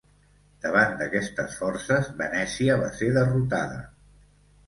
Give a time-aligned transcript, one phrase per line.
[0.61, 3.77] Davant d'aquestes forces Venècia va ser derrotada.